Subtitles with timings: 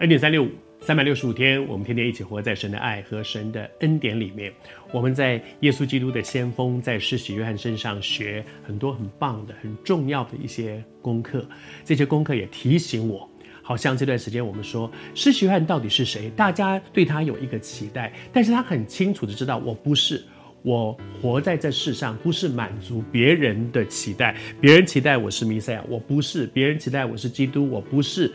[0.00, 0.50] 恩典三六五，
[0.80, 4.52] 三百六十五天，我们天天一起活在神的爱和神的恩典里面。
[4.90, 11.46] 我们在耶稣基督的先锋，在施洗约翰身上学很多很棒的、很重要的一些功课。
[11.84, 13.30] 这些功课也提醒我，
[13.62, 16.28] 好像这段时间我们说施洗约翰到底是谁？
[16.30, 20.24] 大家对他有一个期待，但是他很清楚的知道，我不是。
[20.62, 24.34] 我活在这世上，不是满足别人的期待。
[24.60, 28.32] 别人期待我是弥赛亚，我不是；别人期待我是基督，我不是。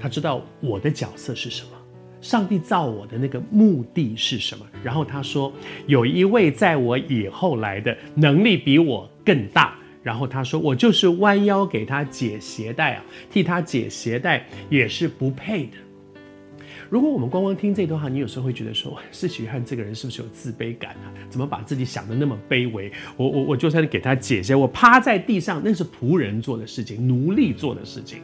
[0.00, 1.70] 他知道我的角色是什么，
[2.22, 4.66] 上帝造我的那个目的是什么。
[4.82, 5.52] 然后他说，
[5.86, 9.76] 有一位在我以后来的，能力比我更大。
[10.02, 15.76] 然后他说，我就是弯腰给他解鞋带啊，替他解鞋带也是不配的。
[16.90, 21.06] 如果我们光光听这段话，你有时候会觉得说，施洗约翰这个人是不是有自卑感啊？
[21.28, 22.90] 怎么把自己想得那么卑微？
[23.16, 28.18] 我我我就算给他解释，我趴在地上，那是仆人做的事情，奴隶做的事情。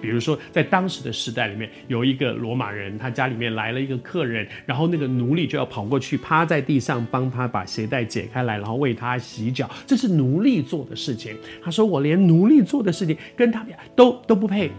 [0.00, 11.36] 比如说，在当时的时代里面，有一个罗马人，他家里面来了一个客人，然后那个奴隶就要跑过去，趴在地上帮他把鞋带解开来，然后为他洗脚，这是奴隶做的事情。
[11.60, 14.70] 他说：“我连奴隶做的事情跟他们都都不配。”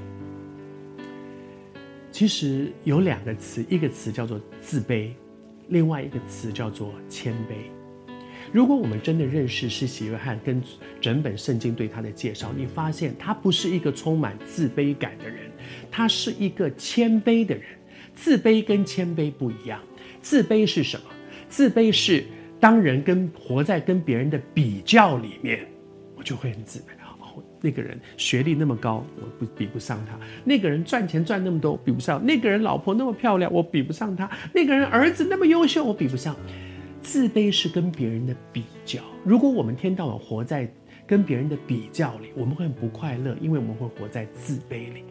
[2.13, 5.09] 其实有两个词，一个词叫做自卑，
[5.69, 7.55] 另外一个词叫做谦卑。
[8.51, 10.61] 如果我们真的认识施洗约翰跟
[11.01, 15.51] 整本圣经对他的介绍，你发现他不是一个充满自卑感的人，
[15.89, 17.63] 他是一个谦卑的人。
[18.13, 19.81] 自卑跟谦卑不一样，
[20.21, 21.05] 自卑是什么？
[21.49, 22.23] 自卑是
[22.59, 25.67] 当人跟活在跟别人的比较里面，
[26.15, 26.83] 我就会很自卑。
[27.61, 36.35] 那个人学历那么高，我不比不上他；那个人赚钱赚那么多，比不上；那个人老婆那么漂亮，我比不上他；那个人儿子那么优秀，我比不上。
[37.01, 39.01] 自卑是跟别人的比较。
[39.25, 40.71] 如果我们天到晚活在
[41.05, 45.03] 跟别人的比较里，我们会很不快乐，因为我们会活在自卑里。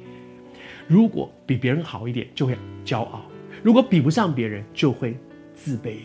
[0.87, 3.21] 如果比别人好一点，就会骄傲；
[3.62, 5.16] 如果比不上别人，就会
[5.55, 5.97] 自卑。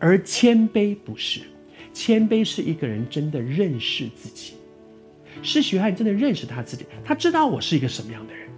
[0.00, 1.40] 而谦卑不是，
[1.92, 4.54] 谦卑是一个人真的认识自己。
[5.42, 8.48] 是徐汉真的认识他自己，他知道我是一个什么样的人，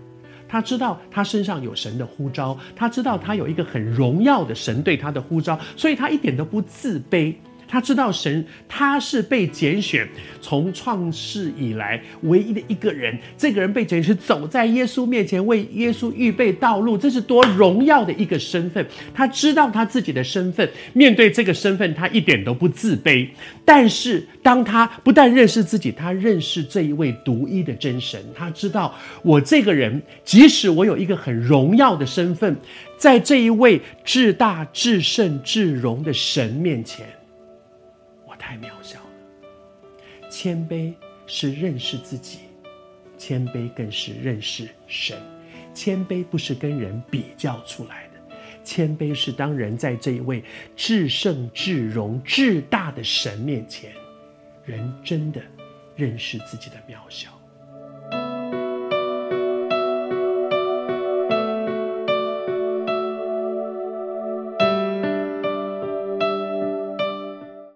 [0.47, 7.35] 他知道他身上有神的呼召，他知道他有一个很荣耀的神对他的呼召，所以他一点都不自卑。
[7.67, 10.09] 他知道神，他是被拣选，
[10.41, 13.19] 从创世以来唯一的一个人。
[13.37, 18.87] 这个人被拣选，走在耶稣面前，为耶稣预备道路，这是多荣耀的一个身份。
[19.13, 23.29] 他知道他自己的身份，面对这个身份，他一点都不自卑。
[23.65, 28.21] 但是，当他不但认识自己，他认识这一位独一的真神。
[28.35, 32.55] 他知道，我这个人，即使我有一个很荣耀的身份，
[32.99, 37.07] 在这一位至大、至圣、至荣的神面前。
[38.45, 40.29] 太渺小了。
[40.31, 40.93] 谦卑
[41.27, 42.41] 是认识自己，
[43.17, 45.17] 谦卑更是认识神。
[45.73, 48.21] 谦卑不是跟人比较出来的，
[48.63, 50.45] 谦卑是当人在这一位
[50.77, 53.95] 至圣、至荣、至大的神面前，
[54.67, 55.41] 人真的
[55.97, 57.31] 认识自己的渺小。